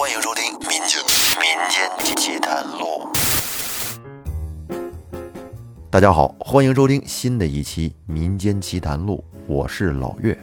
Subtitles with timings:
[0.00, 0.98] 欢迎收听《民间
[1.38, 3.06] 民间奇谈录》。
[5.90, 10.34] 大家好，欢迎收听新的一期《民间奇谈录》，我是老岳。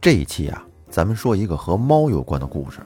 [0.00, 2.78] 这一期啊，咱们说一个和猫有关的故事。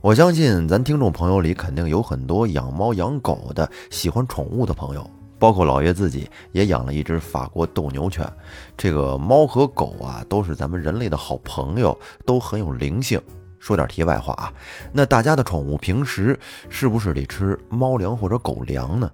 [0.00, 5.06] 我相信咱听众朋友里肯定有很多养猫养狗的，喜欢宠物的朋友，
[5.38, 8.26] 包括老岳自己也养了一只法国斗牛犬。
[8.74, 11.94] 这个猫和狗啊，都是咱们人类的好朋友，
[12.24, 13.20] 都很有灵性。
[13.62, 14.52] 说点题外话啊，
[14.92, 16.36] 那大家的宠物平时
[16.68, 19.08] 是不是得吃猫粮或者狗粮呢？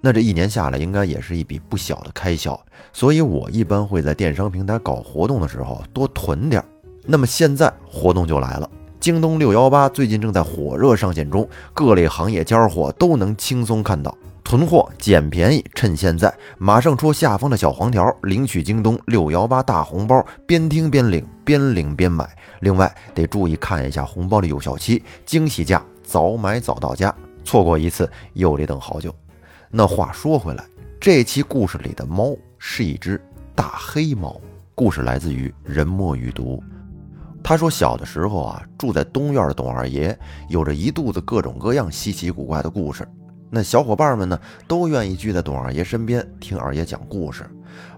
[0.00, 2.58] 那这一年下来，应该也是一笔不小的开销。
[2.94, 6.64] 所以我一般会在电商平台搞活动的时候多囤点。
[7.04, 8.70] 那么现在活动就来了。
[8.98, 22.28] 京东六幺八最近正在火热上线中，各类行业尖货都能轻松看到，囤货捡便宜，趁现在，马上戳下方的小黄条，领取京东六幺八大红包，边听边领，边领边买。
[22.60, 29.14] 另外得注意看一下红包的有效期，惊喜价，早买早到家，错过一次又得等好久。
[29.70, 30.64] 那话说回来，
[31.00, 33.20] 这期故事里的猫是一只
[33.54, 34.40] 大黑猫，
[34.74, 36.62] 故事来自于人墨与读。
[37.42, 43.06] 他说：“小的时候啊，住在东院的董二爷有着一肚子各种各样稀奇古怪的故事。
[43.50, 47.44] 那小伙伴们呢，都愿意聚在董二爷身边听二爷讲故事。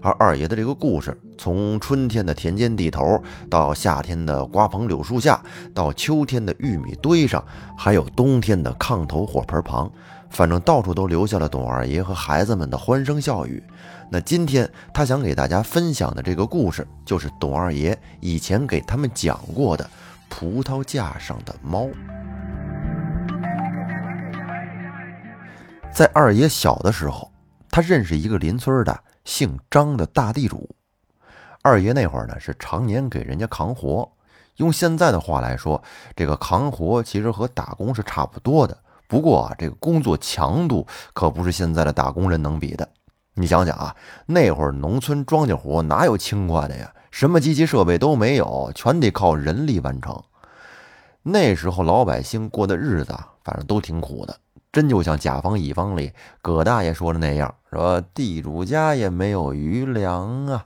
[0.01, 5.41] 而二爷的这个故事，从春天的田间地头，到夏天的瓜棚柳树下，
[5.73, 7.43] 到秋天的玉米堆上，
[7.77, 9.91] 还有冬天的炕头火盆旁，
[10.29, 13.63] 反正到处都留下了董二爷和孩子们的欢声笑语。”
[14.09, 19.89] 那今天他想给大家分享的这个故事，就是董二爷以前给他们讲过的
[20.29, 21.89] 葡萄架上的猫。
[25.91, 27.29] 在二爷小的时候，
[27.69, 28.97] 他认识一个邻村的
[29.27, 30.73] 姓张的大地主。
[31.61, 34.09] 二爷那会儿呢，是常年给人家扛活，
[34.55, 35.83] 用现在的话来说，
[36.15, 38.75] 这个扛活其实和打工是差不多的。
[39.05, 42.87] 不过啊，这个工作强度可不是现在的打工人能比的。
[43.33, 43.93] 你想想啊，
[44.25, 46.93] 那会儿农村庄稼活哪有轻快的呀？
[47.11, 50.23] 什么机器设备都没有，全得靠人力完成。
[51.21, 54.37] 那时候老百姓过的日子啊，反正都挺苦的，
[54.71, 56.11] 真就像甲方乙方里
[56.41, 60.65] 葛大爷说的那样，说地主家也没有余粮啊，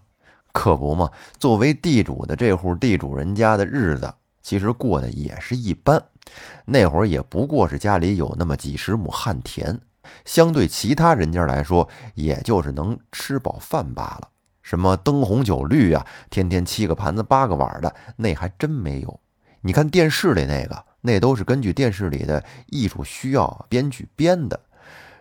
[0.51, 1.09] 可不嘛。
[1.38, 6.03] 作为地主的这户地主人家的日子，其实过得也是一般。
[6.66, 9.79] 那会儿也不过是家里有那么几十亩旱田。
[10.25, 14.28] 相对其他人家来说，也就是能吃饱饭罢了。
[14.62, 19.19] 什么灯红酒绿啊，天天七个盘子八个碗的，那还真没有。
[19.62, 24.59] 你看电视里那个，那都是根据电视里的艺术需要编剧编的。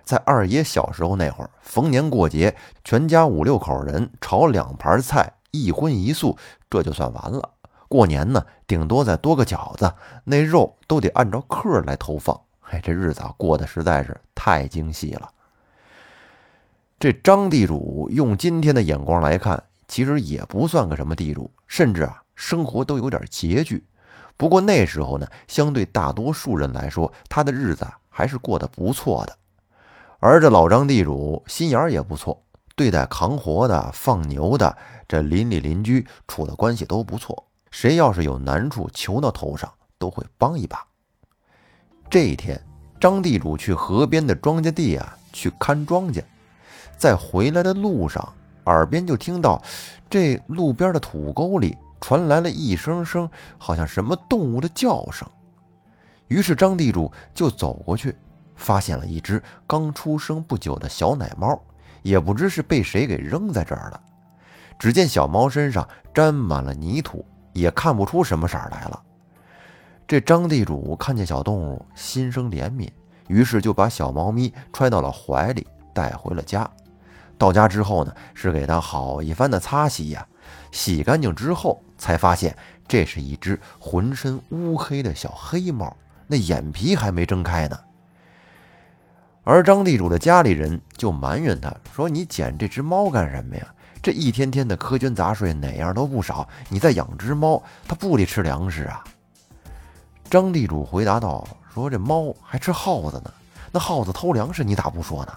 [0.04, 6.36] 在二爷小时候那会儿，逢年过节，全家五六口人炒两盘菜，一荤一素，
[6.68, 7.50] 这就算完了。
[7.86, 9.92] 过年呢，顶多再多个饺子，
[10.24, 12.40] 那肉都得按照克来投放。
[12.62, 15.28] 哎，这日子啊过得实在是太精细了。
[16.98, 23.84] 这张地主用今天的眼光来看，其实也不算个什么地主，甚至啊生活都有点拮据。
[24.40, 29.36] 不过那时候呢，相对大多数人来说，他的日子还是过得不错的。
[30.18, 32.42] 而这老张地主心眼儿也不错，
[32.74, 34.74] 对待扛活的、放牛的，
[35.06, 37.44] 这邻里邻居处的关系都不错。
[37.70, 40.82] 谁要是有难处求到头上，都会帮一把。
[42.08, 42.58] 这一天，
[42.98, 46.24] 张地主去河边的庄稼地啊去看庄稼，
[46.96, 48.26] 在回来的路上，
[48.64, 49.62] 耳边就听到
[50.08, 53.28] 这路边的土沟里传来了一声声
[53.58, 55.28] 好像什么动物的叫声。
[56.28, 58.16] 于是张地主就走过去，
[58.54, 61.60] 发现了一只刚出生不久的小奶猫，
[62.02, 64.00] 也不知是被谁给扔在这儿了。
[64.78, 69.02] 只见小猫身上沾满了泥土，也看不出什么色儿来了。
[70.06, 72.88] 这张地主看见小动物，心生怜悯，
[73.28, 76.68] 于是就把小猫咪揣到了怀里，带回了家。
[77.36, 80.26] 到家之后呢，是给它好一番的擦洗呀。
[80.72, 82.56] 洗干净之后，才发现
[82.88, 85.94] 这是一只浑身乌黑的小黑猫，
[86.26, 87.78] 那眼皮还没睁开呢。
[89.44, 93.66] 而张地主的家里人就埋怨他说：“你捡这只猫干什么呀？
[94.02, 99.04] 这一天天的苛捐杂税，哪样都不少，你再养只猫，它不得吃粮食啊？”
[100.30, 103.32] 张地主回答道：“说这猫还吃耗子呢，
[103.70, 105.32] 那耗子偷粮食，你咋不说呢？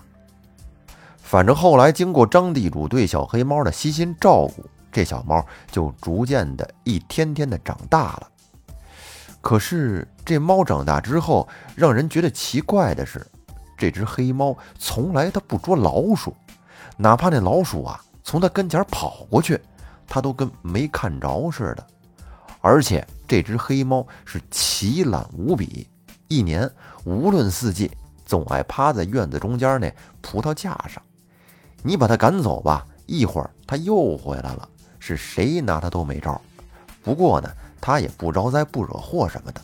[1.17, 8.29] 反正后来经过张地主对小黑猫的悉心照顾，这小猫就逐渐的一天天的长大了。
[9.41, 11.45] 可是这猫长大之后，
[11.75, 13.25] 让人觉得奇怪的是，
[13.77, 16.33] 这只黑猫从来它不捉老鼠，
[16.95, 19.59] 哪怕那老鼠啊从它跟前跑过去，
[20.07, 21.85] 它都跟没看着似的，
[22.61, 25.87] 而且。”这只黑猫是奇懒无比，
[26.27, 26.69] 一年
[27.03, 27.89] 无论四季，
[28.27, 29.91] 总爱趴在院子中间那
[30.21, 31.01] 葡萄架上。
[31.81, 34.69] 你把它赶走吧，一会儿它又回来了，
[35.05, 36.39] 是谁拿它都没招。
[37.03, 37.49] 不过呢，
[37.81, 39.59] 它也不招灾不惹祸什么的。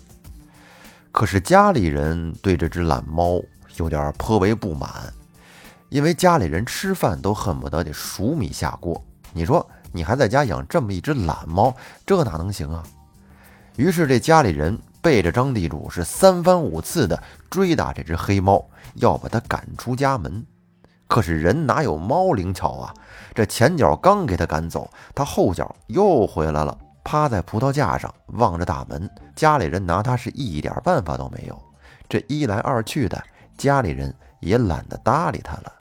[1.14, 3.42] 可是家里人对这只懒猫
[3.78, 4.92] 有点颇为不满，
[5.88, 9.02] 因为家里人吃饭都恨不得得数米下锅。
[9.32, 11.74] 你说你还在家养这么一只懒猫，
[12.06, 12.84] 这哪能行啊？
[13.78, 20.46] 于是这家里人背着张地主是三番五次的追打这只黑猫，要把它赶出家门。
[21.10, 22.94] 可是人哪有猫灵巧啊？
[23.34, 26.78] 这前脚刚给它赶走，它后脚又回来了。
[27.04, 31.60] 趴在葡萄架上望着大门，家里人拿他是一点办法都没有。
[32.08, 33.20] 这一来二去的，
[33.58, 35.74] 家里人也懒得搭理他了。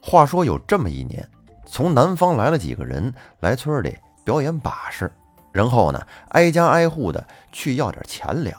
[0.00, 1.28] 话说有这么一年，
[1.66, 3.94] 从南方来了几个人来村里
[4.24, 5.12] 表演把式，
[5.52, 6.00] 然后呢
[6.30, 8.58] 挨家挨户的去要点钱粮。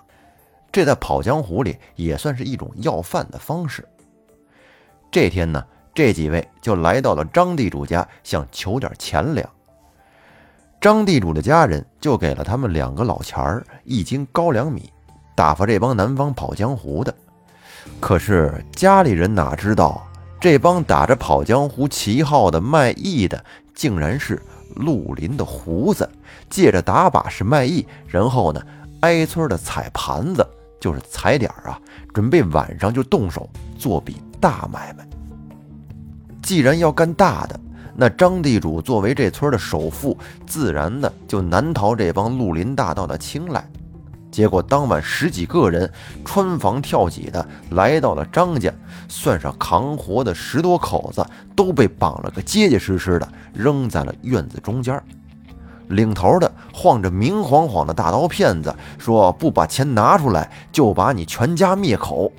[0.71, 3.87] 这在跑江湖里也算是一种要饭的方式。
[5.13, 5.63] 这天呢，
[5.93, 9.47] 这几位就来到了张地主家，想求点钱粮。
[10.81, 14.91] 张地主的家人就给了他们两个老钱儿，一斤高粱米，
[15.35, 17.13] 打发这帮南方跑江湖的。
[17.99, 20.03] 可是家里人哪知道，
[20.41, 23.45] 这帮打着跑江湖旗号的卖艺的，
[23.75, 24.41] 竟然是
[24.77, 26.09] 绿林的胡子，
[26.49, 28.59] 借着打把式卖艺，然后呢，
[29.01, 30.43] 挨村的踩盘子，
[30.81, 31.79] 就是踩点儿啊，
[32.15, 35.07] 准备晚上就动手做笔大买卖。
[36.41, 37.57] 既然要干大的。
[37.95, 40.17] 那张地主作为这村的首富，
[40.47, 43.63] 自然的就难逃这帮绿林大盗的青睐。
[44.31, 45.87] 结果当晚十几个人
[46.25, 48.73] 穿房跳挤的来到了张家，
[49.07, 51.23] 算上扛活的十多口子，
[51.55, 54.99] 都被绑了个结结实实的，扔在了院子中间。
[55.89, 62.31] 领头的晃着明晃晃的大刀片子，说：“不把钱拿出来，就把你全家灭口。”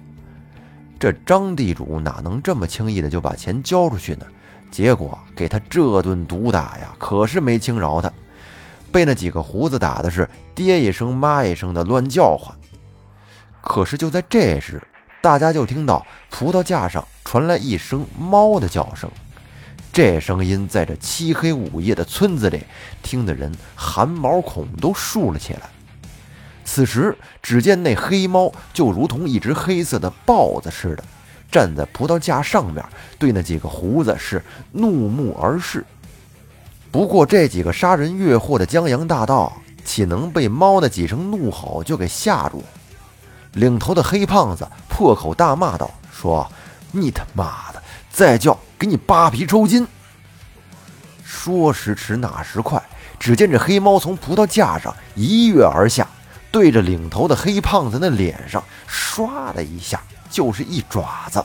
[1.04, 4.24] 这张地主哪能这么轻易的就把钱交出去呢？
[4.70, 8.10] 结果给他这顿毒打呀，可是没轻饶他，
[8.90, 12.56] 被那几个胡子打的是爹一声妈一声的乱叫唤。
[13.60, 14.82] 可是就在这时，
[15.20, 19.10] 大家就听到葡萄架上传来一声猫的叫声，
[19.92, 22.62] 这声音在这漆黑午夜的村子里，
[23.02, 25.68] 听的人汗毛孔都竖了起来。
[26.64, 31.04] 此时，只见那黑猫就如同一只黑色的豹子似的。
[31.50, 32.84] 站在葡萄架上面，
[33.18, 35.84] 对那几个胡子是怒目而视。
[36.90, 39.52] 不过这几个杀人越货的江洋大盗，
[39.84, 42.62] 岂能被猫的几声怒吼就给吓住？
[43.52, 46.50] 领头的黑胖子破口大骂道：“说
[46.90, 49.86] 你他妈的再叫，给你扒皮抽筋！”
[51.22, 52.82] 说时迟，那时快，
[53.20, 56.03] 只见这黑猫从葡萄架上一跃而下，
[56.54, 60.00] 对着领头的黑胖子那脸上唰的一下。
[60.30, 61.44] 就是一爪子，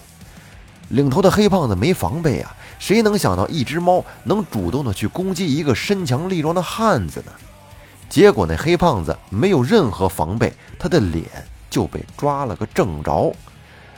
[0.90, 2.56] 领头的黑胖子没防备啊！
[2.80, 7.32] 谁能想到一只猫能主动的去攻击一个身强力壮的汉子呢？
[8.10, 11.24] 结果那黑胖子没有任何防备，他的脸
[11.70, 13.32] 就被抓了个正着。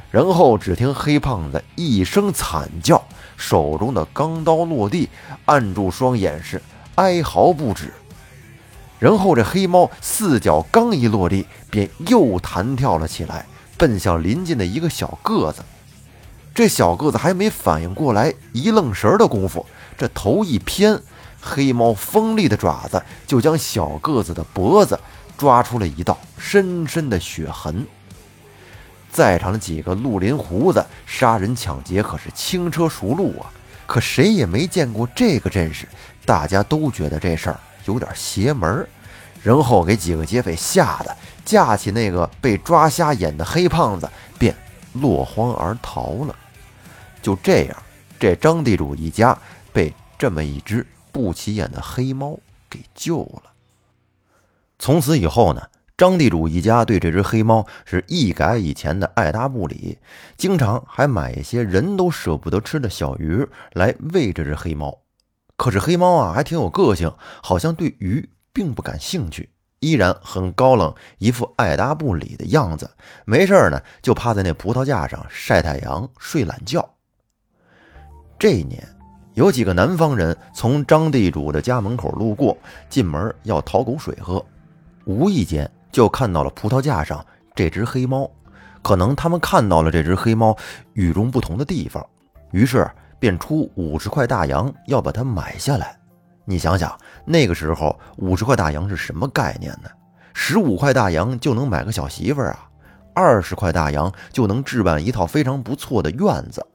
[0.09, 3.01] 然后只听黑胖子一声惨叫，
[3.37, 5.07] 手中的钢刀落地，
[5.45, 6.61] 按住双眼是
[6.95, 7.93] 哀嚎不止。
[9.01, 13.47] 然后这黑猫四脚刚一落地，便又弹跳了起来。
[13.75, 15.63] 奔向临近的一个小个子，
[16.53, 19.65] 这小个子还没反应过来，一愣神的功夫，
[19.97, 20.99] 这头一偏，
[21.41, 24.99] 黑猫锋利的爪子就将小个子的脖子
[25.35, 27.87] 抓出了一道深深的血痕。
[29.11, 33.49] 在场的几个绿林胡子杀人抢劫可是轻车熟路啊，
[33.87, 35.87] 可谁也没见过这个阵势，
[36.23, 38.87] 大家都觉得这事儿有点邪门，
[39.43, 41.15] 然后给几个劫匪吓得。
[41.43, 44.07] 架起那个被抓瞎眼的黑胖子，
[44.37, 44.55] 便
[44.93, 46.35] 落荒而逃了。
[47.21, 47.83] 就这样，
[48.19, 49.37] 这张地主一家
[49.73, 53.51] 被这么一只不起眼的黑猫给救了。
[54.77, 55.61] 从此以后呢，
[55.97, 59.97] 张地主一家对这只黑猫是一改以前的爱搭不理，
[60.37, 65.00] 经常还买一些人都舍不得吃的小鱼来喂这只黑猫。
[65.61, 67.13] 可是黑猫啊，还挺有个性，
[67.43, 69.47] 好像对鱼并不感兴趣。
[69.79, 72.89] 依然很高冷，一副爱答不理的样子。
[73.25, 76.83] 没事呢，就趴在那葡萄架上晒太阳、睡懒觉。
[78.39, 78.83] 这一年，
[79.35, 82.57] 有几个南方人从张地主的家门口路过，
[82.89, 84.43] 进门要讨口水喝，
[85.05, 88.27] 无意间就看到了葡萄架上这只黑猫。
[88.81, 90.57] 可能他们看到了这只黑猫
[90.93, 92.03] 与众不同的地方，
[92.49, 92.89] 于是
[93.21, 95.95] 便出五十块大洋要把它买下来。
[96.43, 99.89] 你想想，那个时候五十块大洋是什么概念呢？
[100.33, 102.67] 十五块大洋就能买个小媳妇儿啊！
[103.13, 106.65] 二十块大洋就能置办一套非常不错的院子，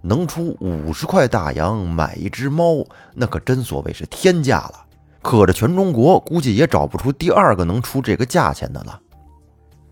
[0.00, 4.86] 能出五十块大洋买一只猫，那可真所谓是天价了。
[5.20, 9.00] 可这全中国估计也找不出第二个能出这个价钱的了。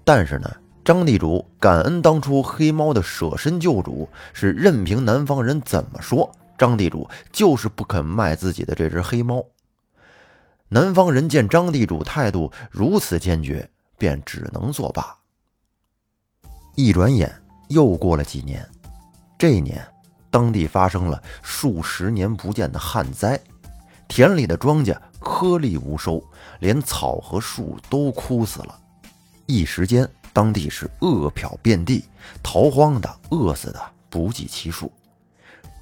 [0.05, 0.49] 但是呢，
[0.87, 9.45] 张地主感恩当初黑猫的舍身救主，是任凭南方人怎么说，张地主就是不肯卖自己的这只黑猫。
[10.69, 15.19] 南方人见张地主态度如此坚决，便只能作罢。
[16.77, 17.35] 一转眼
[17.67, 18.65] 又过了几年，
[19.37, 19.85] 这一年，
[20.31, 23.37] 当地发生了数十年不见的旱灾，
[24.07, 26.23] 田里的庄稼颗粒无收，
[26.61, 28.79] 连草和树都枯死了。
[29.47, 32.05] 一时间，当地是饿殍遍地，
[32.43, 34.93] 逃荒的、饿死的不计其数。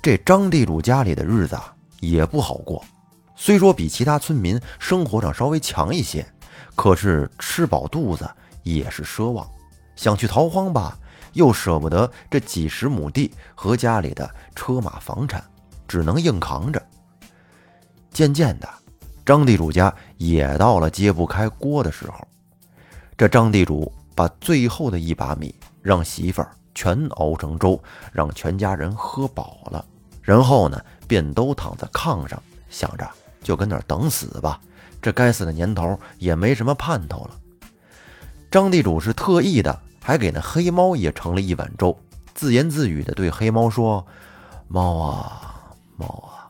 [0.01, 1.59] 这张地主家里的日子
[1.99, 2.85] 也不好过，
[3.35, 6.25] 虽说比其他村民生活上稍微强一些，
[6.77, 8.31] 可是吃饱肚子
[8.63, 9.45] 也是奢望。
[9.97, 10.97] 想去逃荒吧，
[11.33, 15.43] 又舍不得这几十亩地和家里的车马房产，
[15.89, 16.81] 只能硬扛着。
[18.13, 18.69] 渐渐的，
[19.27, 22.25] 张地主家也到了揭不开锅的时候。
[23.19, 29.85] 这张地主把最后的一把米让媳妇儿全熬成粥，让全家人喝饱了，
[30.23, 33.09] 然后呢，便都躺在炕上，想着
[33.43, 34.61] 就跟那儿等死吧。
[35.03, 37.31] 这该死的年头也没什么盼头了。
[38.51, 41.97] 张地主是特意的，还给那黑猫也盛了一碗粥，
[42.35, 44.07] 自言自语的对黑猫说
[44.67, 46.49] ：“猫啊，猫啊，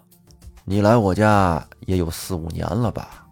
[0.64, 3.26] 你来我家也有四五年了吧？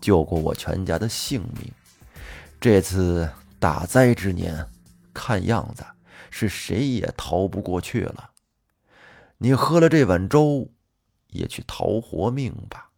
[0.00, 1.72] 救过我全家的性命。
[2.60, 4.66] 这次大灾之年，
[5.12, 5.84] 看样子
[6.30, 8.30] 是谁也逃不过去了。
[9.38, 10.70] 你喝了这碗粥，
[11.28, 12.90] 也去逃活命吧。”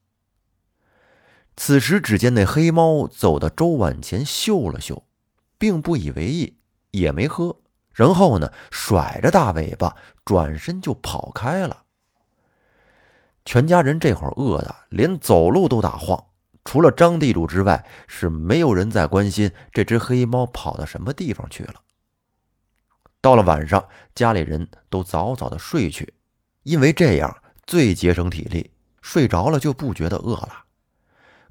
[1.57, 5.05] 此时，只见那黑猫走到粥碗前嗅了嗅，
[5.59, 6.57] 并不以为意，
[6.93, 7.57] 也没喝。
[7.93, 11.85] 然后呢，甩着大尾巴转身就跑开了。
[13.45, 16.25] 全家人这会儿饿的连走路都打晃，
[16.64, 21.75] 除了张地主之外，是没有人再关心这只黑猫跑到什么地方去了。
[23.21, 26.14] 到了晚上，家里人都早早的睡去，
[26.62, 28.71] 因为这样最节省体力，
[29.02, 30.64] 睡着了就不觉得饿了。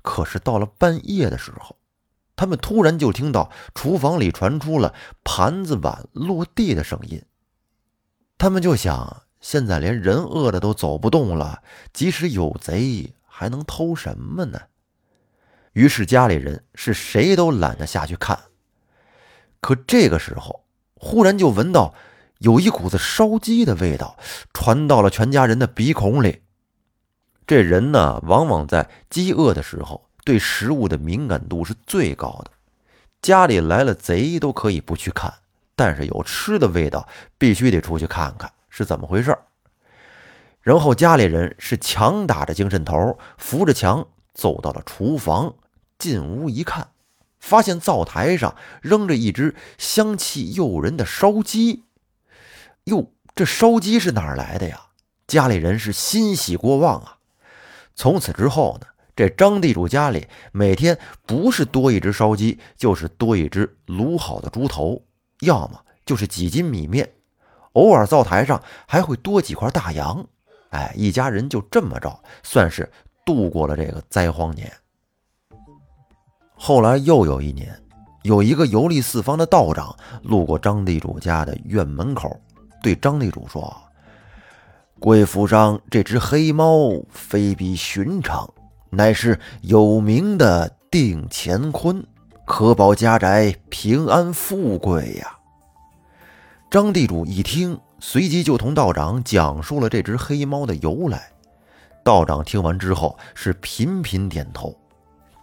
[0.02, 1.76] 可是到了半夜的时候，
[2.36, 7.22] 他们突然就听到厨房里传出了盘子碗落地的声音。
[8.38, 11.62] 他们就想，现在连人饿的都走不动了，
[11.92, 14.60] 即使有贼，还能偷什么呢？
[15.74, 18.38] 于是家里人是谁都懒得下去看。
[19.62, 20.64] 可这个时候，
[20.96, 21.94] 忽然就闻到
[22.40, 24.18] 有一股子烧鸡的味道
[24.54, 26.42] 传到了全家人的鼻孔里。
[27.46, 32.52] 这人呢，往往在饥饿的时候，对食物的敏感度是最高的。
[33.22, 35.34] 家里来了贼都可以不去看，
[35.76, 37.08] 但是有吃的味道，
[37.38, 39.38] 必须得出去看看是怎么回事。
[40.62, 45.56] 然后家里人是强打着精神头，扶着墙走到了厨房，
[45.98, 46.90] 进屋一看，
[47.40, 51.84] 发现灶台上扔着一只香气诱人的烧鸡。
[52.86, 54.82] 哟，这烧鸡是哪儿来的呀？
[55.28, 57.18] 家里人是欣喜过望啊。
[57.94, 65.04] 从此之后呢，这张地主家里每天不是多一只烧鸡，就是多一只卤好的猪头，
[65.42, 67.14] 要么就是几斤米面，
[67.74, 70.26] 偶尔灶台上还会多几块大洋。
[70.70, 72.92] 哎，一家人就这么着，算是
[73.30, 74.72] 度过了这个灾荒年。
[76.56, 77.80] 后来又有一年，
[78.24, 82.36] 有一个游历四方的道长路过张地主家的院门口，
[82.82, 83.72] 对张地主说。
[85.00, 88.52] 贵府上这只黑猫非比寻常，
[88.90, 92.04] 乃是有名的定乾坤，
[92.46, 95.38] 可保家宅平安富贵呀。
[96.72, 101.32] 张地主一听，随即就同道长讲述了这只黑猫的由来。
[102.04, 104.76] 道长听完之后是频频点头，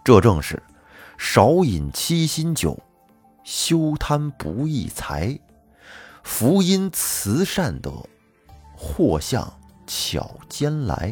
[0.03, 0.61] 这正是
[1.17, 2.77] 少饮七心酒，
[3.43, 5.39] 休贪不义财，
[6.23, 7.91] 福因慈善德。
[8.79, 9.51] 祸向
[9.87, 11.11] 巧奸来。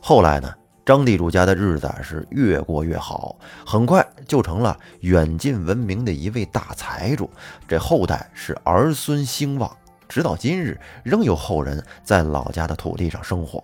[0.00, 0.52] 后来呢，
[0.84, 7.30] 张地主家的日子是越过越好，很快就成了远近闻名的一位大财主。
[7.68, 9.76] 这后代是儿孙兴旺，
[10.08, 13.62] 直到今日仍有后人在老家的土地上生活。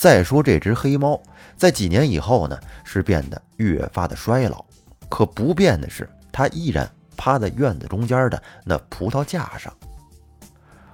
[0.00, 1.20] 再说这只黑猫，
[1.58, 4.64] 在几年以后呢，是变得越发的衰老。
[5.10, 9.70] 可不变的是，它依然趴在院子中间的那葡萄架上。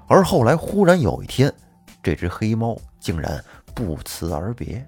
[0.08, 1.54] 而后来，忽然有一天，
[2.02, 3.40] 这只黑猫竟然
[3.76, 4.84] 不辞而别。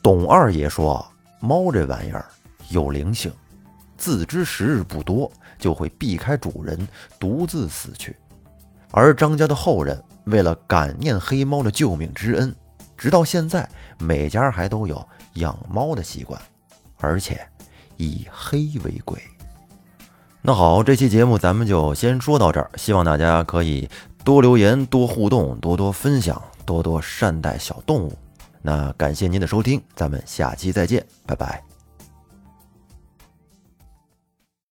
[0.00, 1.04] 董二爷说
[1.42, 2.24] ：“猫这玩意儿
[2.68, 3.32] 有灵性，
[3.96, 6.86] 自知时日不多，就会避开主人，
[7.18, 8.14] 独自死去。
[8.92, 12.54] 而张家的后人为了感念黑猫的救命之恩，
[12.98, 13.66] 直到现在
[13.98, 15.02] 每家还都有
[15.34, 16.38] 养猫的习惯，
[16.98, 17.40] 而且
[17.96, 19.18] 以黑为贵。
[20.42, 23.88] 那好，这期节目咱们就先说到这儿，希望大家可以
[24.24, 28.12] 多留言、多互动、多多分享、多多善待小动物。
[28.60, 31.67] 那感谢您的收听，咱们下期再见，拜拜。